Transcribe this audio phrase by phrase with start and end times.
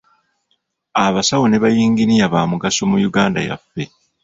[1.05, 3.83] Abasawo ne bayinginiya baamugaso mu Uganda yaffe.